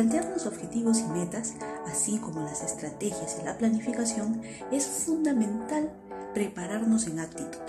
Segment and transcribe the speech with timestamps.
[0.00, 4.40] Plantearnos objetivos y metas, así como las estrategias y la planificación,
[4.72, 5.92] es fundamental
[6.32, 7.60] prepararnos en actitud.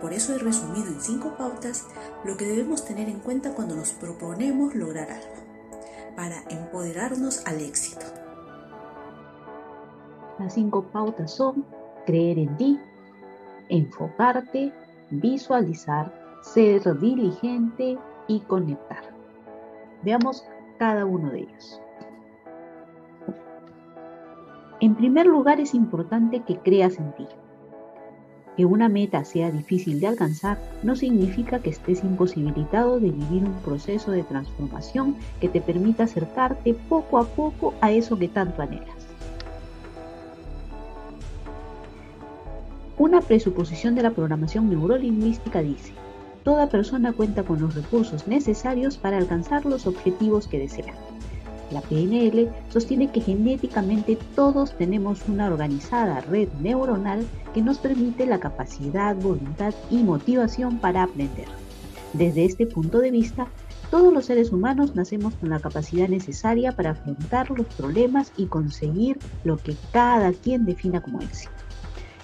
[0.00, 1.86] Por eso he resumido en cinco pautas
[2.24, 8.04] lo que debemos tener en cuenta cuando nos proponemos lograr algo, para empoderarnos al éxito.
[10.40, 11.64] Las cinco pautas son
[12.04, 12.80] creer en ti,
[13.68, 14.72] enfocarte,
[15.10, 17.96] visualizar, ser diligente
[18.26, 19.04] y conectar.
[20.02, 20.44] Veamos
[20.78, 21.80] cada uno de ellos.
[24.80, 27.26] En primer lugar, es importante que creas en ti.
[28.56, 33.54] Que una meta sea difícil de alcanzar no significa que estés imposibilitado de vivir un
[33.64, 39.06] proceso de transformación que te permita acercarte poco a poco a eso que tanto anhelas.
[42.98, 45.92] Una presuposición de la programación neurolingüística dice,
[46.46, 50.94] toda persona cuenta con los recursos necesarios para alcanzar los objetivos que desea.
[51.72, 58.38] La PNL sostiene que genéticamente todos tenemos una organizada red neuronal que nos permite la
[58.38, 61.48] capacidad, voluntad y motivación para aprender.
[62.12, 63.48] Desde este punto de vista,
[63.90, 69.18] todos los seres humanos nacemos con la capacidad necesaria para afrontar los problemas y conseguir
[69.42, 71.65] lo que cada quien defina como éxito.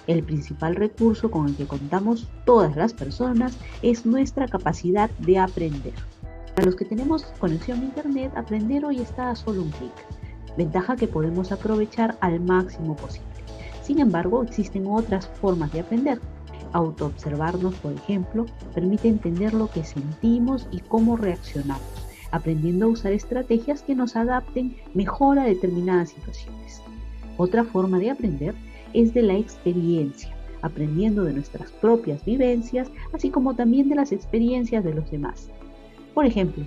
[0.05, 5.93] El principal recurso con el que contamos todas las personas es nuestra capacidad de aprender.
[6.55, 9.93] Para los que tenemos conexión a Internet, aprender hoy está a solo un clic,
[10.57, 13.27] ventaja que podemos aprovechar al máximo posible.
[13.81, 16.19] Sin embargo, existen otras formas de aprender.
[16.73, 21.83] Autoobservarnos, por ejemplo, permite entender lo que sentimos y cómo reaccionamos,
[22.31, 26.81] aprendiendo a usar estrategias que nos adapten mejor a determinadas situaciones.
[27.37, 28.53] Otra forma de aprender
[28.93, 34.83] es de la experiencia, aprendiendo de nuestras propias vivencias, así como también de las experiencias
[34.83, 35.49] de los demás.
[36.13, 36.63] Por ejemplo,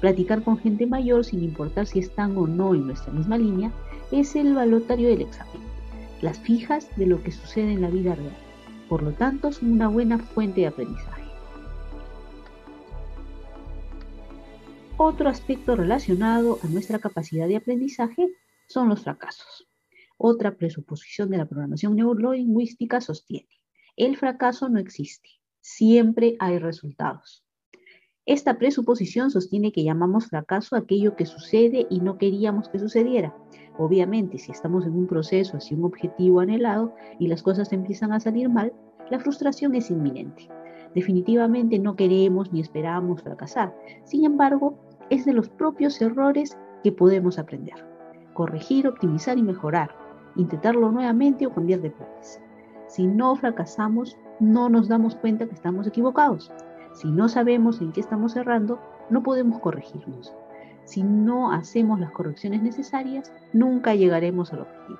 [0.00, 3.72] platicar con gente mayor sin importar si están o no en nuestra misma línea
[4.10, 5.62] es el balotario del examen,
[6.20, 8.36] las fijas de lo que sucede en la vida real.
[8.88, 11.22] Por lo tanto, son una buena fuente de aprendizaje.
[14.98, 18.28] Otro aspecto relacionado a nuestra capacidad de aprendizaje
[18.68, 19.71] son los fracasos.
[20.24, 23.48] Otra presuposición de la programación neurolingüística sostiene,
[23.96, 25.28] el fracaso no existe,
[25.60, 27.44] siempre hay resultados.
[28.24, 33.34] Esta presuposición sostiene que llamamos fracaso aquello que sucede y no queríamos que sucediera.
[33.78, 38.20] Obviamente, si estamos en un proceso hacia un objetivo anhelado y las cosas empiezan a
[38.20, 38.72] salir mal,
[39.10, 40.48] la frustración es inminente.
[40.94, 43.76] Definitivamente no queremos ni esperamos fracasar.
[44.04, 44.78] Sin embargo,
[45.10, 47.84] es de los propios errores que podemos aprender.
[48.34, 50.01] Corregir, optimizar y mejorar
[50.36, 52.40] intentarlo nuevamente o cambiar de planes.
[52.86, 56.50] Si no fracasamos, no nos damos cuenta que estamos equivocados.
[56.94, 58.78] Si no sabemos en qué estamos errando,
[59.08, 60.34] no podemos corregirnos.
[60.84, 64.98] Si no hacemos las correcciones necesarias, nunca llegaremos al objetivo.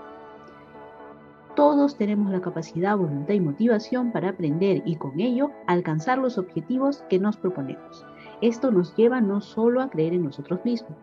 [1.55, 7.05] Todos tenemos la capacidad, voluntad y motivación para aprender y con ello alcanzar los objetivos
[7.11, 8.07] que nos proponemos.
[8.41, 10.97] Esto nos lleva no solo a creer en nosotros mismos,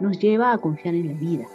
[0.00, 1.46] nos lleva a confiar en la vida,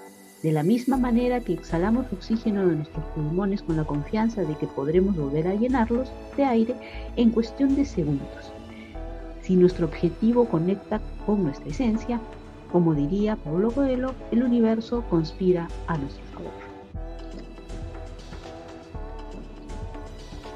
[0.44, 4.68] de la misma manera que exhalamos oxígeno de nuestros pulmones con la confianza de que
[4.68, 6.76] podremos volver a llenarlos de aire
[7.16, 8.52] en cuestión de segundos.
[9.42, 12.20] Si nuestro objetivo conecta con nuestra esencia,
[12.72, 16.52] como diría Pablo Coelho, el universo conspira a nuestro favor.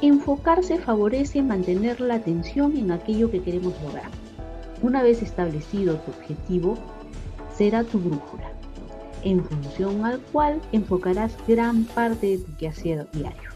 [0.02, 4.10] Enfocarse favorece mantener la atención en aquello que queremos lograr.
[4.82, 6.76] Una vez establecido tu objetivo,
[7.56, 8.61] será tu brújula
[9.24, 13.50] en función al cual enfocarás gran parte de tu quehacer diario.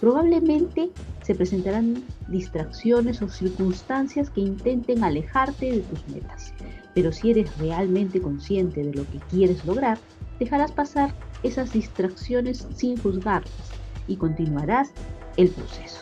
[0.00, 0.90] Probablemente
[1.22, 6.52] se presentarán distracciones o circunstancias que intenten alejarte de tus metas,
[6.94, 9.98] pero si eres realmente consciente de lo que quieres lograr,
[10.38, 13.70] dejarás pasar esas distracciones sin juzgarlas
[14.06, 14.90] y continuarás
[15.36, 16.00] el proceso.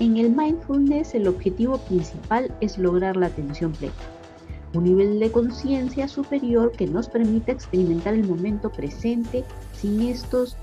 [0.00, 4.11] En el mindfulness el objetivo principal es lograr la atención plena
[4.74, 10.56] un nivel de conciencia superior que nos permita experimentar el momento presente sin estos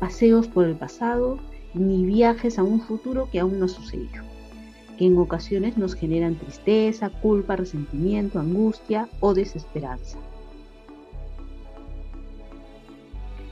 [0.00, 1.38] paseos por el pasado
[1.74, 4.22] ni viajes a un futuro que aún no sucedió,
[4.98, 10.18] que en ocasiones nos generan tristeza, culpa, resentimiento, angustia o desesperanza.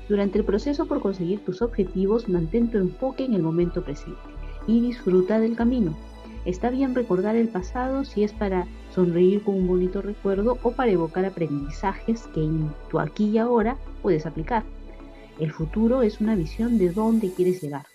[0.08, 4.20] Durante el proceso por conseguir tus objetivos, mantén tu enfoque en el momento presente
[4.66, 5.96] y disfruta del camino.
[6.44, 10.90] Está bien recordar el pasado si es para sonreír con un bonito recuerdo o para
[10.90, 14.62] evocar aprendizajes que en tu aquí y ahora puedes aplicar.
[15.40, 17.86] El futuro es una visión de dónde quieres llegar.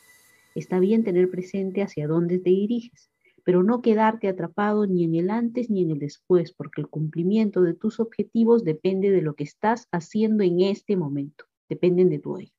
[0.56, 3.12] Está bien tener presente hacia dónde te diriges,
[3.44, 7.62] pero no quedarte atrapado ni en el antes ni en el después, porque el cumplimiento
[7.62, 12.34] de tus objetivos depende de lo que estás haciendo en este momento, dependen de tu
[12.34, 12.52] hoy.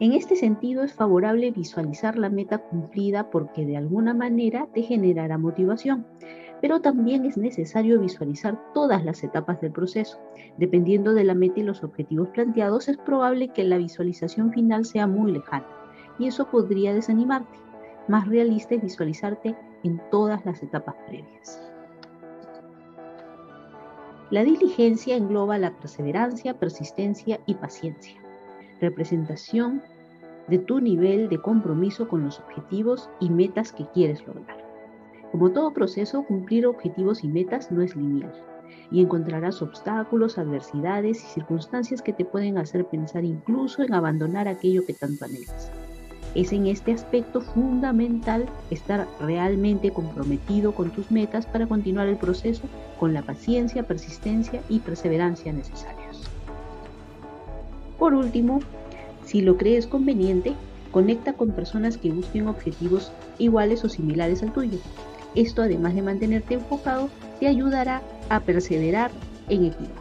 [0.00, 5.36] En este sentido, es favorable visualizar la meta cumplida porque de alguna manera te generará
[5.36, 6.06] motivación,
[6.62, 10.18] pero también es necesario visualizar todas las etapas del proceso.
[10.56, 15.06] Dependiendo de la meta y los objetivos planteados, es probable que la visualización final sea
[15.06, 15.68] muy lejana
[16.18, 17.58] y eso podría desanimarte.
[18.08, 19.54] Más realista es visualizarte
[19.84, 21.62] en todas las etapas previas.
[24.30, 28.18] La diligencia engloba la perseverancia, persistencia y paciencia
[28.80, 29.82] representación
[30.50, 34.58] de tu nivel de compromiso con los objetivos y metas que quieres lograr.
[35.30, 38.32] Como todo proceso, cumplir objetivos y metas no es lineal
[38.90, 44.84] y encontrarás obstáculos, adversidades y circunstancias que te pueden hacer pensar incluso en abandonar aquello
[44.84, 45.70] que tanto anhelas.
[46.34, 52.62] Es en este aspecto fundamental estar realmente comprometido con tus metas para continuar el proceso
[52.98, 56.28] con la paciencia, persistencia y perseverancia necesarios.
[57.98, 58.60] Por último,
[59.30, 60.54] si lo crees conveniente,
[60.90, 64.80] conecta con personas que busquen objetivos iguales o similares al tuyo.
[65.36, 69.12] Esto, además de mantenerte enfocado, te ayudará a perseverar
[69.48, 70.00] en equipo.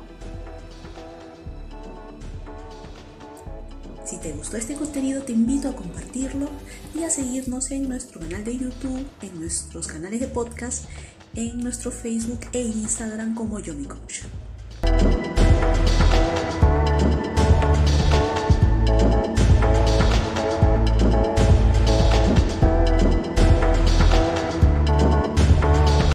[4.03, 6.49] Si te gustó este contenido, te invito a compartirlo
[6.95, 10.85] y a seguirnos en nuestro canal de YouTube, en nuestros canales de podcast,
[11.35, 14.23] en nuestro Facebook e Instagram como Yomi Coach.